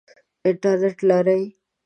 انټرنټ 0.47 0.97
لرئ؟ 1.09 1.41